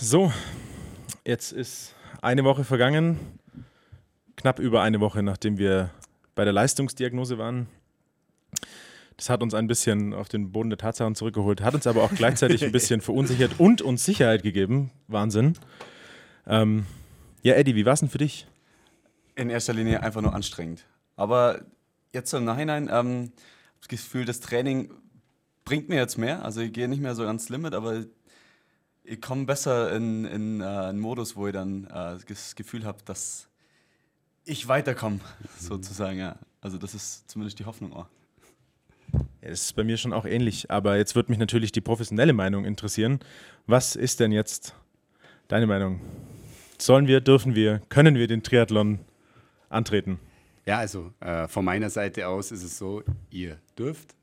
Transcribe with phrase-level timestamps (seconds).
[0.00, 0.32] So,
[1.24, 3.18] jetzt ist eine Woche vergangen,
[4.36, 5.90] knapp über eine Woche, nachdem wir
[6.36, 7.66] bei der Leistungsdiagnose waren.
[9.16, 12.12] Das hat uns ein bisschen auf den Boden der Tatsachen zurückgeholt, hat uns aber auch
[12.14, 14.92] gleichzeitig ein bisschen verunsichert und uns Sicherheit gegeben.
[15.08, 15.54] Wahnsinn.
[16.46, 16.86] Ähm,
[17.42, 18.46] ja, Eddie, wie war es denn für dich?
[19.34, 20.84] In erster Linie einfach nur anstrengend.
[21.16, 21.62] Aber
[22.12, 23.32] jetzt im Nachhinein, ähm,
[23.80, 24.92] das Gefühl, das Training
[25.64, 26.44] bringt mir jetzt mehr.
[26.44, 28.04] Also ich gehe nicht mehr so ans Limit, aber
[29.08, 32.98] ich komme besser in, in äh, einen Modus, wo ich dann äh, das Gefühl habe,
[33.04, 33.48] dass
[34.44, 35.48] ich weiterkomme, mhm.
[35.58, 36.18] sozusagen.
[36.18, 36.36] Ja.
[36.60, 38.06] Also das ist zumindest die Hoffnung auch.
[39.40, 42.34] Ja, das ist bei mir schon auch ähnlich, aber jetzt würde mich natürlich die professionelle
[42.34, 43.20] Meinung interessieren.
[43.66, 44.74] Was ist denn jetzt
[45.48, 46.00] deine Meinung?
[46.78, 49.00] Sollen wir, dürfen wir, können wir den Triathlon
[49.70, 50.20] antreten?
[50.66, 54.14] Ja, also äh, von meiner Seite aus ist es so, ihr dürft,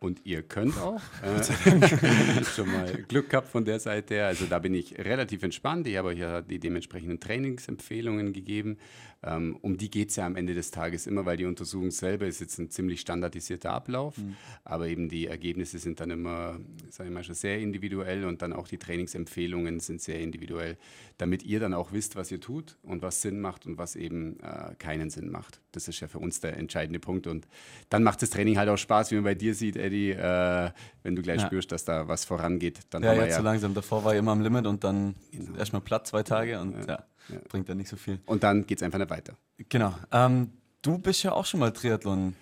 [0.00, 1.00] und ihr könnt auch.
[1.22, 4.26] Äh, schon mal Glück gehabt von der Seite her.
[4.26, 5.86] Also da bin ich relativ entspannt.
[5.86, 8.78] Ich habe euch ja die dementsprechenden Trainingsempfehlungen gegeben.
[9.24, 12.26] Ähm, um die geht es ja am Ende des Tages immer, weil die Untersuchung selber
[12.26, 14.18] ist jetzt ein ziemlich standardisierter Ablauf.
[14.18, 14.34] Mhm.
[14.64, 16.58] Aber eben die Ergebnisse sind dann immer,
[16.90, 20.76] sage ich mal, schon sehr individuell und dann auch die Trainingsempfehlungen sind sehr individuell,
[21.18, 24.40] damit ihr dann auch wisst, was ihr tut und was Sinn macht und was eben
[24.40, 25.60] äh, keinen Sinn macht.
[25.70, 27.28] Das ist ja für uns der entscheidende Punkt.
[27.28, 27.46] Und
[27.90, 30.70] dann macht das Training halt auch Spaß, wie man bei dir sieht, Eddie, äh,
[31.02, 31.46] wenn du gleich ja.
[31.46, 32.80] spürst, dass da was vorangeht.
[32.90, 33.74] Dann ja, jetzt ja so langsam.
[33.74, 35.58] Davor war ich immer am Limit und dann genau.
[35.58, 36.94] erstmal platt zwei Tage und ja.
[36.94, 37.38] ja ja.
[37.48, 38.20] bringt dann nicht so viel.
[38.26, 39.34] Und dann geht es einfach nicht weiter.
[39.68, 39.94] Genau.
[40.10, 40.50] Ähm,
[40.82, 42.34] du bist ja auch schon mal Triathlon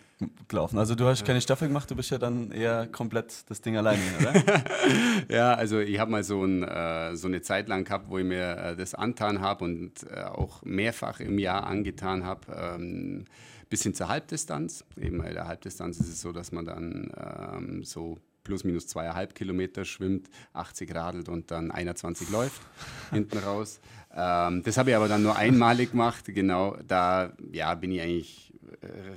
[0.48, 0.78] gelaufen.
[0.78, 4.02] Also du hast keine Staffel gemacht, du bist ja dann eher komplett das Ding alleine,
[4.18, 4.64] oder?
[5.28, 8.24] ja, also ich habe mal so, ein, äh, so, eine Zeit lang gehabt, wo ich
[8.24, 12.40] mir äh, das antan habe und äh, auch mehrfach im Jahr angetan habe.
[12.54, 13.24] Ähm,
[13.68, 14.84] bis hin zur Halbdistanz.
[15.00, 19.34] Eben bei der Halbdistanz ist es so, dass man dann ähm, so plus minus zweieinhalb
[19.34, 22.60] Kilometer schwimmt, 80 radelt und dann 21 läuft
[23.12, 23.80] hinten raus.
[24.12, 26.24] Ähm, das habe ich aber dann nur einmalig gemacht.
[26.26, 28.50] Genau, da ja, bin ich eigentlich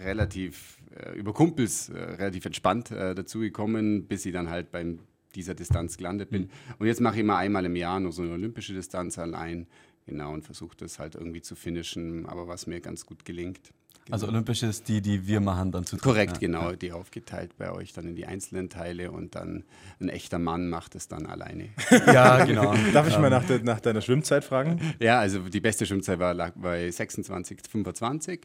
[0.02, 0.78] relativ
[1.16, 4.98] über Kumpels äh, relativ entspannt äh, dazu gekommen, bis ich dann halt bei
[5.36, 6.44] dieser Distanz gelandet bin.
[6.44, 6.50] Mhm.
[6.80, 9.68] Und jetzt mache ich mal einmal im Jahr nur so eine olympische Distanz allein.
[10.06, 13.72] Genau, und versuche das halt irgendwie zu finishen, aber was mir ganz gut gelingt.
[14.06, 14.16] Genau.
[14.16, 16.40] Also olympisch ist die, die wir machen dann zu Korrekt, ja.
[16.40, 19.64] genau, die aufgeteilt bei euch dann in die einzelnen Teile und dann
[20.02, 21.70] ein echter Mann macht es dann alleine.
[22.08, 22.76] ja, genau.
[22.94, 24.82] Darf ich mal nach, de, nach, deiner Schwimmzeit fragen?
[25.00, 28.42] Ja, also die beste Schwimmzeit war lag bei 26, 25.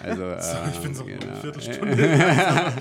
[0.00, 1.20] Also, so, ich bin so genau.
[1.20, 2.72] eine Viertelstunde.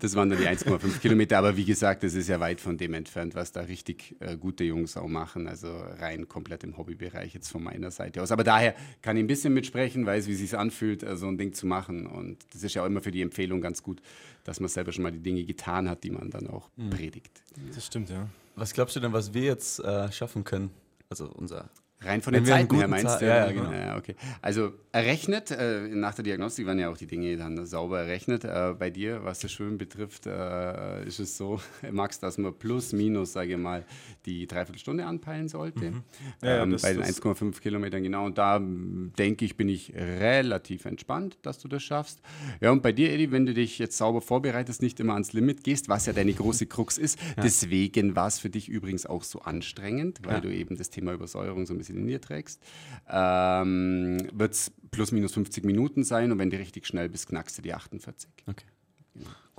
[0.00, 2.92] das waren dann die 1,5 Kilometer, aber wie gesagt, das ist ja weit von dem
[2.94, 5.46] entfernt, was da richtig äh, gute Jungs auch machen.
[5.46, 5.68] Also
[6.00, 8.32] rein komplett im Hobbybereich jetzt von meiner Seite aus.
[8.32, 11.04] Aber daher kann ich ein bisschen mitsprechen, weiß, wie es sich anfühlt.
[11.10, 12.06] Also so ein Ding zu machen.
[12.06, 14.00] Und das ist ja auch immer für die Empfehlung ganz gut,
[14.44, 16.90] dass man selber schon mal die Dinge getan hat, die man dann auch mhm.
[16.90, 17.42] predigt.
[17.74, 18.28] Das stimmt, ja.
[18.54, 20.70] Was glaubst du denn, was wir jetzt äh, schaffen können?
[21.08, 21.68] Also unser
[22.02, 23.26] Rein von den Zeiten her meinst du?
[23.26, 23.72] Ja, ja, genau.
[23.72, 24.14] Ja, okay.
[24.40, 28.44] Also errechnet, äh, nach der Diagnostik waren ja auch die Dinge dann sauber errechnet.
[28.44, 31.60] Äh, bei dir, was das Schwimmen betrifft, äh, ist es so,
[31.92, 33.84] Max, dass man plus, minus, sage ich mal,
[34.24, 35.90] die Dreiviertelstunde anpeilen sollte.
[35.90, 36.02] Mhm.
[36.42, 38.24] Ja, ähm, bei den 1,5 Kilometern genau.
[38.24, 42.20] Und da denke ich, bin ich relativ entspannt, dass du das schaffst.
[42.62, 45.64] Ja, und bei dir, Eddie, wenn du dich jetzt sauber vorbereitest, nicht immer ans Limit
[45.64, 47.18] gehst, was ja deine große Krux ist.
[47.42, 51.66] Deswegen war es für dich übrigens auch so anstrengend, weil du eben das Thema Übersäuerung
[51.66, 52.62] so ein bisschen in dir trägst,
[53.08, 57.58] ähm, wird es plus minus 50 Minuten sein und wenn du richtig schnell bist, knackst
[57.58, 58.30] du die 48.
[58.46, 58.64] Okay.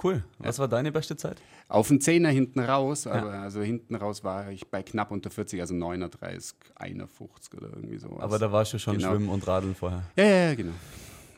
[0.03, 0.23] Cool.
[0.39, 1.37] Was war deine beste Zeit?
[1.67, 3.11] Auf dem Zehner hinten raus, ja.
[3.11, 7.97] aber also hinten raus war ich bei knapp unter 40, also 39, 51 oder irgendwie
[7.97, 8.19] so.
[8.19, 9.11] Aber da warst du schon genau.
[9.11, 10.03] Schwimmen und Radeln vorher.
[10.15, 10.73] Ja, ja, ja genau.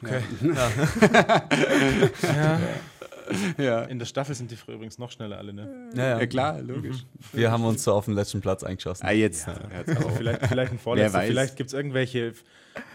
[0.02, 0.22] Okay.
[0.42, 0.72] Ja.
[2.24, 2.60] ja.
[3.58, 3.84] ja.
[3.84, 5.90] In der Staffel sind die früher übrigens noch schneller alle, ne?
[5.96, 6.20] Ja, ja.
[6.20, 7.04] ja klar, logisch.
[7.04, 7.38] Mhm.
[7.38, 9.06] Wir haben uns so auf den letzten Platz eingeschossen.
[9.06, 9.48] Ah, jetzt.
[9.48, 9.56] Ja.
[9.86, 11.22] Also vielleicht, vielleicht ein Vorletzter.
[11.22, 12.34] Vielleicht gibt es irgendwelche,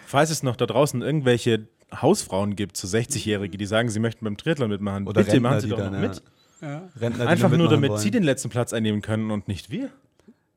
[0.06, 4.36] falls es noch da draußen irgendwelche Hausfrauen gibt, so 60-Jährige, die sagen, sie möchten beim
[4.36, 5.06] Triathlon mitmachen.
[5.06, 6.22] Oder Bitte Rentner, machen sie doch dann, noch mit.
[7.00, 8.00] Rentner, Einfach nur, damit wollen.
[8.00, 9.90] sie den letzten Platz einnehmen können und nicht wir.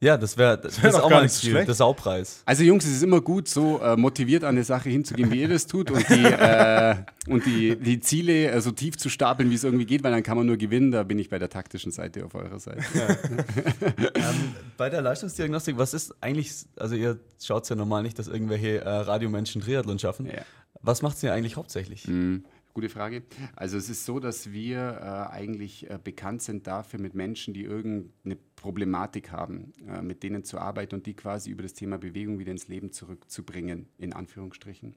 [0.03, 1.67] Ja, das wäre das, das, wär ist auch mal ein Ziel, schlecht.
[1.67, 2.41] der Saupreis.
[2.46, 5.47] Also Jungs, es ist immer gut, so äh, motiviert an eine Sache hinzugehen, wie ihr
[5.47, 6.96] das tut und die, äh,
[7.28, 10.23] und die, die Ziele äh, so tief zu stapeln, wie es irgendwie geht, weil dann
[10.23, 10.90] kann man nur gewinnen.
[10.90, 12.81] Da bin ich bei der taktischen Seite auf eurer Seite.
[12.96, 13.09] Ja.
[14.16, 18.81] ähm, bei der Leistungsdiagnostik, was ist eigentlich, also ihr schaut ja normal nicht, dass irgendwelche
[18.81, 20.26] äh, Radiomenschen Triathlon schaffen.
[20.26, 20.41] Ja.
[20.81, 22.08] Was macht ihr eigentlich hauptsächlich?
[22.08, 22.43] Mhm.
[22.73, 23.23] Gute Frage.
[23.56, 27.64] Also es ist so, dass wir äh, eigentlich äh, bekannt sind dafür, mit Menschen, die
[27.64, 32.40] irgendeine Problematik haben, äh, mit denen zu arbeiten und die quasi über das Thema Bewegung
[32.40, 34.96] wieder ins Leben zurückzubringen, in Anführungsstrichen.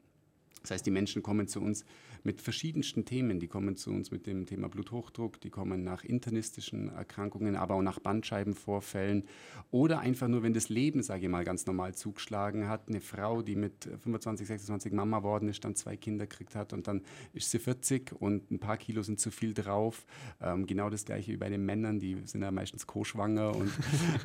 [0.62, 1.84] Das heißt, die Menschen kommen zu uns
[2.24, 3.38] mit verschiedensten Themen.
[3.38, 7.82] Die kommen zu uns mit dem Thema Bluthochdruck, die kommen nach internistischen Erkrankungen, aber auch
[7.82, 9.24] nach Bandscheibenvorfällen
[9.70, 12.88] oder einfach nur, wenn das Leben, sage ich mal, ganz normal zugeschlagen hat.
[12.88, 16.88] Eine Frau, die mit 25, 26 Mama worden ist, dann zwei Kinder gekriegt hat und
[16.88, 17.02] dann
[17.34, 20.06] ist sie 40 und ein paar Kilo sind zu viel drauf.
[20.40, 23.70] Ähm, genau das gleiche wie bei den Männern, die sind ja meistens co-schwanger und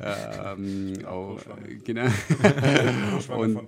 [0.02, 1.38] ähm, auch,
[1.84, 2.06] genau,
[3.36, 3.60] und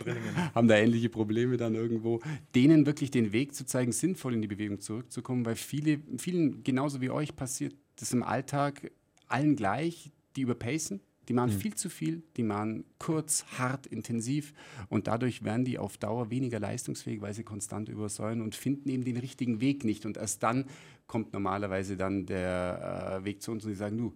[0.54, 2.20] haben da ähnliche Probleme dann irgendwo.
[2.54, 6.62] Denen wirklich den Weg zu zeigen, sinnvoll sinnvoll in die Bewegung zurückzukommen, weil viele, vielen
[6.62, 8.90] genauso wie euch passiert das im Alltag
[9.28, 11.58] allen gleich, die überpacen, die machen mhm.
[11.58, 14.54] viel zu viel, die machen kurz, hart, intensiv
[14.88, 19.04] und dadurch werden die auf Dauer weniger leistungsfähig, weil sie konstant übersäuern und finden eben
[19.04, 20.06] den richtigen Weg nicht.
[20.06, 20.66] Und erst dann
[21.06, 24.14] kommt normalerweise dann der äh, Weg zu uns und sie sagen, du,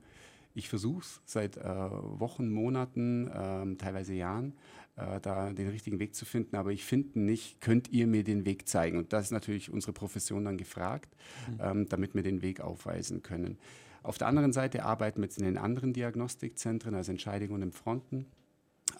[0.54, 4.54] ich versuche es seit äh, Wochen, Monaten, äh, teilweise Jahren,
[4.96, 8.44] äh, da den richtigen Weg zu finden, aber ich finde nicht, könnt ihr mir den
[8.44, 8.98] Weg zeigen?
[8.98, 11.14] Und das ist natürlich unsere Profession dann gefragt,
[11.50, 11.58] mhm.
[11.60, 13.58] ähm, damit wir den Weg aufweisen können.
[14.02, 18.26] Auf der anderen Seite arbeiten wir jetzt in den anderen Diagnostikzentren, also und in Fronten,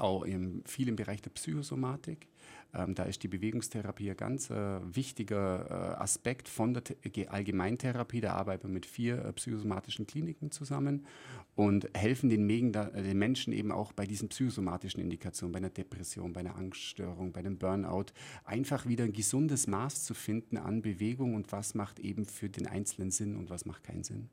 [0.01, 2.29] auch im, viel im Bereich der Psychosomatik.
[2.75, 5.67] Ähm, da ist die Bewegungstherapie ein ganz äh, wichtiger
[5.99, 8.21] äh, Aspekt von der T Allgemeintherapie.
[8.21, 11.07] Da arbeiten wir mit vier äh, psychosomatischen Kliniken zusammen
[11.55, 15.59] und helfen den, Megen, da, äh, den, Menschen eben auch bei diesen psychosomatischen Indikationen, bei
[15.59, 18.07] einer Depression, bei einer Angststörung, bei einem Burnout,
[18.45, 22.67] einfach wieder ein gesundes Maß zu finden an Bewegung und was macht eben für den
[22.67, 24.29] Einzelnen Sinn und was macht keinen Sinn.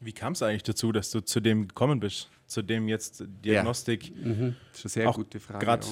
[0.00, 4.08] Wie kam es eigentlich dazu, dass du zu dem gekommen bist, zu dem jetzt Diagnostik?
[4.08, 4.26] Ja.
[4.26, 4.56] Mhm.
[4.72, 5.64] Das ist eine sehr gute Frage.
[5.64, 5.86] Gerade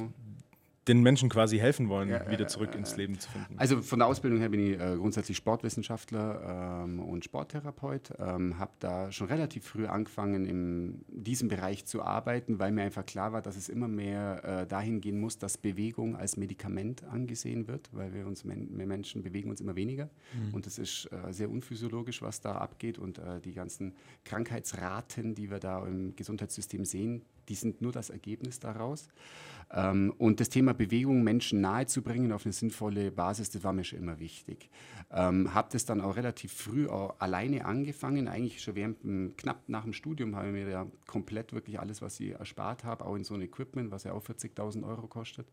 [0.88, 3.58] den Menschen quasi helfen wollen, ja, wieder zurück ins Leben zu finden?
[3.58, 8.12] Also von der Ausbildung her bin ich äh, grundsätzlich Sportwissenschaftler ähm, und Sporttherapeut.
[8.18, 13.06] Ähm, habe da schon relativ früh angefangen, in diesem Bereich zu arbeiten, weil mir einfach
[13.06, 17.66] klar war, dass es immer mehr äh, dahin gehen muss, dass Bewegung als Medikament angesehen
[17.66, 20.10] wird, weil wir uns, wir Menschen bewegen uns immer weniger.
[20.34, 20.54] Mhm.
[20.54, 22.98] Und es ist äh, sehr unphysiologisch, was da abgeht.
[22.98, 23.94] Und äh, die ganzen
[24.24, 29.08] Krankheitsraten, die wir da im Gesundheitssystem sehen, die sind nur das Ergebnis daraus.
[29.72, 33.98] Ähm, und das Thema Bewegung Menschen nahezubringen auf eine sinnvolle Basis, das war mir schon
[33.98, 34.70] immer wichtig.
[35.10, 39.84] Ähm, habe das dann auch relativ früh auch alleine angefangen, eigentlich schon während knapp nach
[39.84, 43.24] dem Studium habe ich mir ja komplett wirklich alles, was ich erspart habe, auch in
[43.24, 45.46] so ein Equipment, was ja auch 40.000 Euro kostet,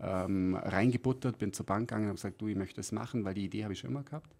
[0.00, 3.34] ähm, reingebuttert, bin zur Bank gegangen und habe gesagt, du, ich möchte das machen, weil
[3.34, 4.34] die Idee habe ich schon immer gehabt.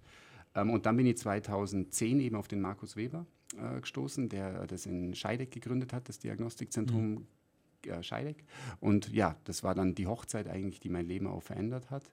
[0.55, 4.87] Ähm, und dann bin ich 2010 eben auf den Markus Weber äh, gestoßen, der das
[4.87, 7.27] in Scheideck gegründet hat, das Diagnostikzentrum mhm.
[7.87, 8.45] äh, Scheideck.
[8.81, 12.11] Und ja, das war dann die Hochzeit eigentlich, die mein Leben auch verändert hat.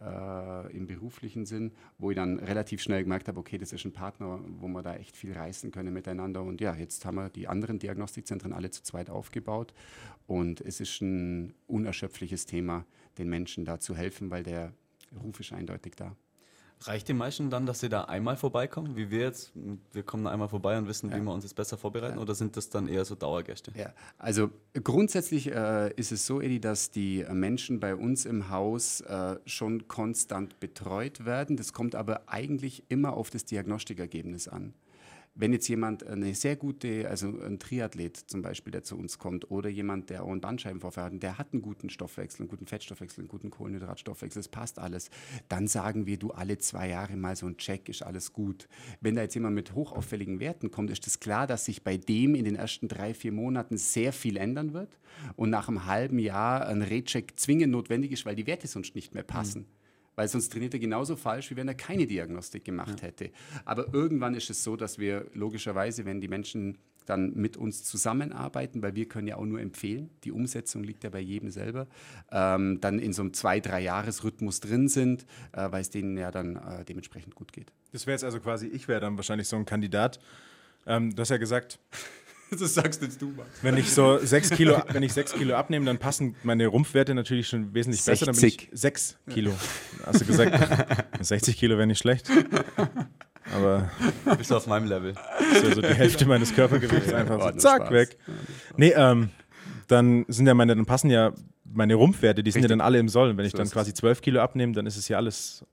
[0.00, 3.92] Äh, im beruflichen Sinn, wo ich dann relativ schnell gemerkt habe, okay, das ist ein
[3.92, 6.40] Partner, wo wir da echt viel reißen können miteinander.
[6.44, 9.74] Und ja, jetzt haben wir die anderen Diagnostikzentren alle zu zweit aufgebaut.
[10.28, 12.84] Und es ist ein unerschöpfliches Thema,
[13.18, 14.72] den Menschen da zu helfen, weil der
[15.20, 16.14] Ruf ist eindeutig da.
[16.82, 19.52] Reicht den meisten dann, dass sie da einmal vorbeikommen, wie wir jetzt?
[19.92, 21.16] Wir kommen da einmal vorbei und wissen, ja.
[21.16, 22.22] wie wir uns jetzt besser vorbereiten, ja.
[22.22, 23.72] oder sind das dann eher so Dauergäste?
[23.76, 24.50] Ja, also
[24.84, 29.88] grundsätzlich äh, ist es so, Edi, dass die Menschen bei uns im Haus äh, schon
[29.88, 31.56] konstant betreut werden.
[31.56, 34.74] Das kommt aber eigentlich immer auf das Diagnostikergebnis an
[35.38, 39.50] wenn jetzt jemand eine sehr gute, also ein Triathlet zum Beispiel, der zu uns kommt,
[39.52, 43.20] oder jemand, der auch einen Bandscheibenvorfall hat, der hat einen guten Stoffwechsel, einen guten Fettstoffwechsel,
[43.20, 45.10] einen guten Kohlenhydratstoffwechsel, es passt alles,
[45.48, 48.68] dann sagen wir, du alle zwei Jahre mal so ein Check, ist alles gut.
[49.00, 51.96] Wenn da jetzt jemand mit hochauffälligen Werten kommt, ist es das klar, dass sich bei
[51.96, 54.98] dem in den ersten drei, vier Monaten sehr viel ändern wird
[55.36, 59.14] und nach einem halben Jahr ein Recheck zwingend notwendig ist, weil die Werte sonst nicht
[59.14, 59.62] mehr passen.
[59.62, 59.78] Mhm
[60.18, 63.06] weil sonst trainiert er genauso falsch, wie wenn er keine Diagnostik gemacht ja.
[63.06, 63.30] hätte.
[63.64, 68.82] Aber irgendwann ist es so, dass wir logischerweise, wenn die Menschen dann mit uns zusammenarbeiten,
[68.82, 71.86] weil wir können ja auch nur empfehlen, die Umsetzung liegt ja bei jedem selber,
[72.32, 76.32] ähm, dann in so einem zwei, drei Jahres-Rhythmus drin sind, äh, weil es denen ja
[76.32, 77.72] dann äh, dementsprechend gut geht.
[77.92, 80.18] Das wäre jetzt also quasi, ich wäre dann wahrscheinlich so ein Kandidat.
[80.84, 81.78] Ähm, du hast ja gesagt,
[82.58, 83.48] das sagst jetzt du, Max.
[83.62, 87.48] Wenn ich so sechs Kilo, wenn ich sechs Kilo abnehme, dann passen meine Rumpfwerte natürlich
[87.48, 88.26] schon wesentlich 60.
[88.26, 88.32] besser.
[88.32, 89.52] Dann bin ich sechs Kilo.
[90.04, 92.30] Hast du gesagt, 60 Kilo wäre nicht schlecht.
[93.54, 93.90] Aber.
[94.36, 95.14] Bist du auf meinem Level.
[95.14, 97.90] Das wäre so die Hälfte meines Körpergewichts einfach so, zack, Spaß.
[97.90, 98.18] weg.
[98.76, 99.30] Nee, ähm,
[99.86, 101.32] dann sind ja meine, dann passen ja
[101.64, 102.70] meine Rumpfwerte, die sind Richtig.
[102.70, 103.30] ja dann alle im Soll.
[103.30, 105.64] Und wenn ich so dann quasi 12 Kilo abnehme, dann ist es ja alles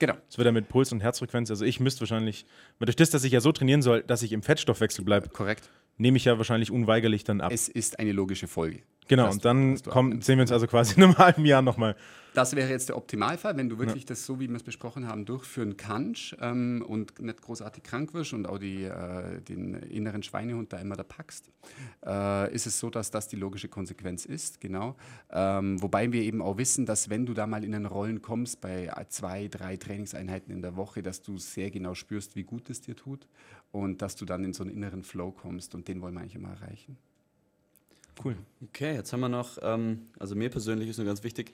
[0.00, 0.14] Genau.
[0.28, 1.50] Es wird ja mit Puls und Herzfrequenz.
[1.50, 2.46] Also ich müsste wahrscheinlich,
[2.80, 5.28] durch das, dass ich ja so trainieren soll, dass ich im Fettstoffwechsel bleibe.
[5.28, 7.52] Korrekt nehme ich ja wahrscheinlich unweigerlich dann ab.
[7.52, 8.82] Es ist eine logische Folge.
[9.08, 10.26] Genau, und dann abnimmst.
[10.26, 11.96] sehen wir uns also quasi in einem halben Jahr nochmal.
[12.34, 15.24] Das wäre jetzt der Optimalfall, wenn du wirklich das so, wie wir es besprochen haben,
[15.24, 20.72] durchführen kannst ähm, und nicht großartig krank wirst und auch die, äh, den inneren Schweinehund
[20.72, 21.52] da immer da packst.
[22.04, 24.96] Äh, ist es so, dass das die logische Konsequenz ist, genau.
[25.30, 28.60] Ähm, wobei wir eben auch wissen, dass wenn du da mal in den Rollen kommst,
[28.60, 32.80] bei zwei, drei Trainingseinheiten in der Woche, dass du sehr genau spürst, wie gut es
[32.80, 33.28] dir tut
[33.70, 36.34] und dass du dann in so einen inneren Flow kommst und den wollen wir eigentlich
[36.34, 36.98] immer erreichen.
[38.22, 38.36] Cool.
[38.68, 41.52] Okay, jetzt haben wir noch, ähm, also mir persönlich ist nur ganz wichtig,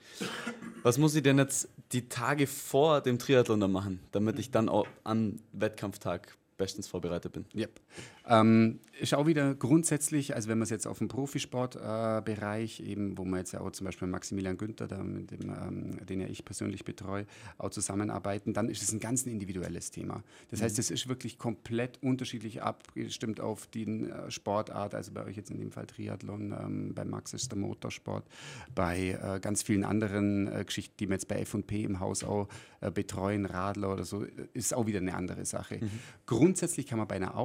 [0.83, 4.69] was muss ich denn jetzt die Tage vor dem Triathlon dann machen, damit ich dann
[4.69, 7.45] auch am Wettkampftag bestens vorbereitet bin?
[7.55, 7.79] Yep.
[8.27, 13.17] Ähm, ist auch wieder grundsätzlich, also wenn man es jetzt auf den Profisportbereich, äh, eben,
[13.17, 16.27] wo man jetzt ja auch zum Beispiel Maximilian Günther, da mit dem, ähm, den ja
[16.27, 17.25] ich persönlich betreue,
[17.57, 20.23] auch zusammenarbeiten, dann ist es ein ganz individuelles Thema.
[20.51, 25.35] Das heißt, es ist wirklich komplett unterschiedlich abgestimmt auf die äh, Sportart, also bei euch
[25.35, 28.27] jetzt in dem Fall Triathlon, ähm, bei Max ist der Motorsport,
[28.75, 32.47] bei äh, ganz vielen anderen äh, Geschichten, die wir jetzt bei F&P im Haus auch
[32.81, 35.79] äh, betreuen, Radler oder so, ist auch wieder eine andere Sache.
[36.27, 37.35] Grundsätzlich kann man bei einer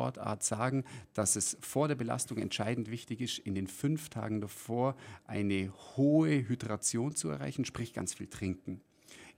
[0.00, 4.96] Ausdauersportart sagen, dass es vor der Belastung entscheidend wichtig ist, in den fünf Tagen davor
[5.26, 8.80] eine hohe Hydration zu erreichen, sprich ganz viel trinken.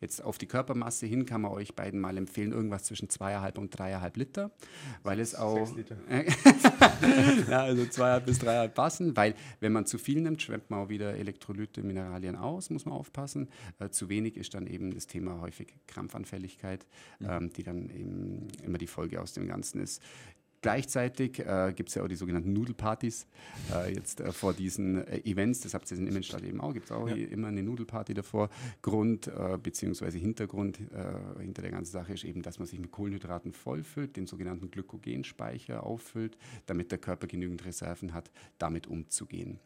[0.03, 3.71] Jetzt auf die Körpermasse hin kann man euch beiden mal empfehlen, irgendwas zwischen zweieinhalb und
[3.71, 4.51] dreieinhalb Liter,
[5.05, 5.77] weil es auch
[7.49, 10.89] ja, also zweieinhalb bis dreieinhalb passen, weil wenn man zu viel nimmt, schwemmt man auch
[10.89, 13.49] wieder Elektrolyte, Mineralien aus, muss man aufpassen.
[13.79, 16.85] Äh, zu wenig ist dann eben das Thema häufig Krampfanfälligkeit,
[17.21, 20.03] ähm, die dann eben immer die Folge aus dem Ganzen ist.
[20.63, 23.27] Gleichzeitig äh, gibt es ja auch die sogenannten Nudelpartys
[23.75, 25.61] äh, jetzt äh, vor diesen äh, Events.
[25.61, 26.73] Das habt ihr in Immenstadt eben auch.
[26.73, 27.17] Gibt es auch Ja.
[27.17, 28.49] immer eine Nudelparty davor.
[28.81, 30.19] Grund äh, bzw.
[30.19, 34.27] Hintergrund äh, hinter der ganzen Sache ist eben, dass man sich mit Kohlenhydraten vollfüllt, den
[34.27, 39.59] sogenannten Glykogenspeicher auffüllt, damit der Körper genügend Reserven hat, damit umzugehen.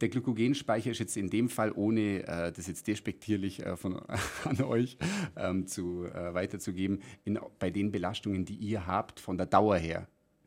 [0.00, 3.96] Der Glykogenspeicher ist jetzt in dem Fall, ohne äh, das jetzt despektierlich äh, von,
[4.44, 4.98] an euch
[5.36, 10.06] ähm, zu, äh, weiterzugeben, in, bei den Belastungen, die ihr habt, von der Dauer her,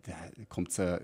[0.09, 0.99] da kommt es äh,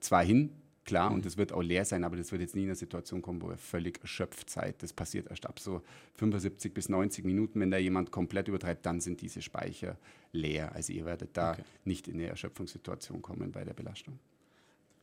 [0.00, 0.50] zwar hin,
[0.84, 3.20] klar, und es wird auch leer sein, aber das wird jetzt nie in eine Situation
[3.20, 4.82] kommen, wo ihr völlig erschöpft seid.
[4.82, 5.82] Das passiert erst ab so
[6.14, 7.60] 75 bis 90 Minuten.
[7.60, 9.98] Wenn da jemand komplett übertreibt, dann sind diese Speicher
[10.32, 10.72] leer.
[10.74, 11.62] Also ihr werdet da Okay.
[11.84, 14.18] nicht in eine Erschöpfungssituation kommen bei der Belastung.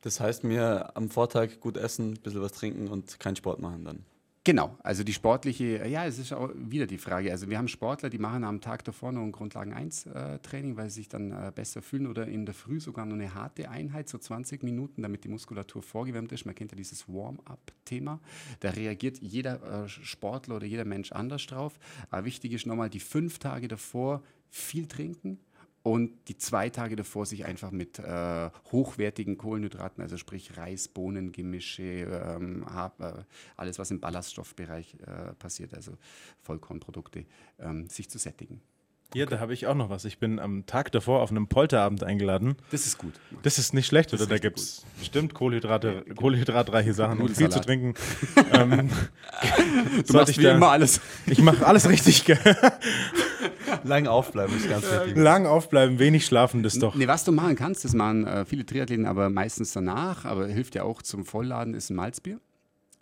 [0.01, 3.83] Das heißt mir am Vortag gut essen, ein bisschen was trinken und keinen Sport machen
[3.85, 4.05] dann.
[4.47, 7.31] Genau, also die sportliche, ja, es ist auch wieder die Frage.
[7.31, 10.77] Also wir haben Sportler, die machen am Tag davor noch ein Grundlagen 1 äh, Training,
[10.77, 13.71] weil sie sich dann äh, besser fühlen oder in der Früh sogar noch eine harte
[13.71, 16.45] Einheit, so 20 Minuten, damit die Muskulatur vorgewärmt ist.
[16.45, 18.19] Man kennt ja dieses Warm-up-Thema.
[18.59, 21.79] Da reagiert jeder äh, Sportler oder jeder Mensch anders drauf.
[22.11, 24.21] Aber wichtig ist nochmal, die fünf Tage davor
[24.51, 25.39] viel trinken
[25.85, 31.31] und die zwei Tage davor sich einfach mit äh, hochwertigen Kohlenhydraten, also sprich Reis, Bohnen,
[31.31, 32.65] Gemische, ähm,
[32.99, 33.11] äh,
[33.55, 35.91] alles, was im Ballaststoffbereich äh, passiert, also
[36.41, 37.25] Vollkornprodukte,
[37.59, 38.61] ähm, sich zu sättigen.
[39.13, 40.03] Hier, da habe ich auch noch was.
[40.05, 42.55] Ich bin am Tag davor auf einem Polterabend eingeladen.
[42.71, 43.13] Das ist gut.
[43.43, 44.29] Das ist nicht schlecht, Das oder?
[44.31, 47.93] Da gibt es bestimmt Kohlenhydrate, kohlenhydratreiche Sachen und viel zu trinken.
[48.53, 50.99] ähm, Du sollte machst ich wie da- immer alles.
[51.27, 52.25] Ich mache alles richtig.
[53.83, 55.15] Lang aufbleiben ist ganz wichtig.
[55.17, 56.95] Lang aufbleiben, wenig schlafen, das ist doch.
[56.95, 60.75] Nee, was du machen kannst, das machen äh, viele Triathleten, aber meistens danach, aber hilft
[60.75, 62.39] ja auch zum Vollladen, ist ein Malzbier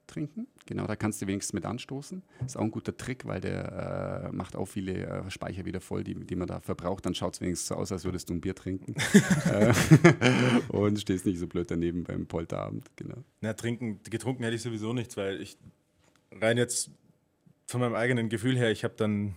[0.08, 0.48] trinken.
[0.66, 2.22] Genau, da kannst du wenigstens mit anstoßen.
[2.46, 6.04] Ist auch ein guter Trick, weil der äh, macht auch viele äh, Speicher wieder voll,
[6.04, 7.06] die, die man da verbraucht.
[7.06, 8.96] Dann schaut es wenigstens so aus, als würdest du ein Bier trinken.
[9.46, 9.74] Äh,
[10.70, 12.86] und stehst nicht so blöd daneben beim Polterabend.
[12.96, 13.18] Genau.
[13.42, 15.58] Na, trinken, getrunken hätte ich sowieso nichts, weil ich
[16.32, 16.92] rein jetzt
[17.66, 19.36] von meinem eigenen Gefühl her, ich habe dann.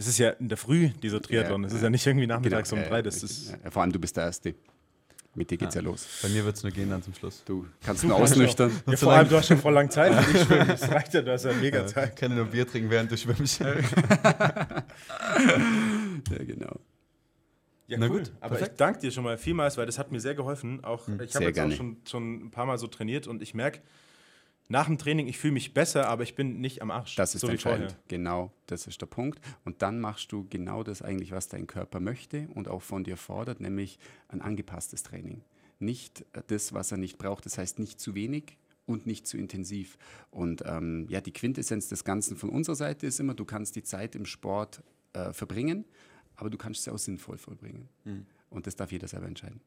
[0.00, 1.60] Es ist ja in der Früh, dieser Triathlon.
[1.62, 1.90] Ja, Es ist ja.
[1.90, 3.02] nicht irgendwie nachmittags Genau, um drei.
[3.02, 3.50] Das ist.
[3.62, 4.54] ja, vor allem du bist der Erste.
[5.34, 5.88] Mit dir geht's ja, Ja.
[5.88, 6.06] los.
[6.22, 7.44] Bei mir wird es nur gehen dann zum Schluss.
[7.44, 8.72] Du kannst ihn ausnüchtern.
[8.86, 10.68] Ja, vor allem, du hast schon voll lang Zeit für dich schwimmen.
[10.68, 12.16] Das reicht ja, du hast ja mega Ich Zeit.
[12.16, 13.60] kann nur Bier trinken, während du schwimmst.
[13.60, 13.74] Ja,
[16.44, 16.80] genau.
[17.86, 18.18] Ja, Na cool.
[18.20, 18.80] gut, Aber ich perfekt.
[18.80, 20.82] danke dir schon mal vielmals, weil das hat mir sehr geholfen.
[20.84, 21.72] Auch, ich habe jetzt gerne.
[21.74, 23.80] auch schon, schon ein paar Mal so trainiert und ich merke,
[24.70, 27.16] nach dem Training, ich fühle mich besser, aber ich bin nicht am Arsch.
[27.16, 27.96] Das ist so entscheidend.
[28.06, 29.40] Genau, das ist der Punkt.
[29.64, 33.16] Und dann machst du genau das eigentlich, was dein Körper möchte und auch von dir
[33.16, 33.98] fordert, nämlich
[34.28, 35.42] ein angepasstes Training.
[35.80, 37.46] Nicht äh, das, was er nicht braucht.
[37.46, 39.98] Das heißt nicht zu wenig und nicht zu intensiv.
[40.30, 43.82] Und ähm, ja, die Quintessenz des Ganzen von unserer Seite ist immer, du kannst die
[43.82, 44.84] Zeit im Sport
[45.14, 45.84] äh, verbringen,
[46.36, 47.88] aber du kannst sie auch sinnvoll vollbringen.
[48.50, 49.60] Und das darf jeder selber entscheiden.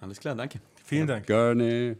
[0.00, 0.60] Alles klar, danke.
[0.84, 1.26] Vielen Dank.
[1.26, 1.96] Gerne.